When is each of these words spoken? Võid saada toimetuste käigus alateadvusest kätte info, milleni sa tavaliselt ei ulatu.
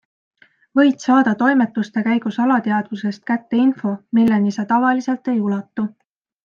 Võid 0.79 1.03
saada 1.03 1.33
toimetuste 1.41 2.03
käigus 2.09 2.41
alateadvusest 2.47 3.23
kätte 3.33 3.63
info, 3.67 3.95
milleni 4.21 4.59
sa 4.59 4.69
tavaliselt 4.73 5.35
ei 5.37 5.41
ulatu. 5.51 5.89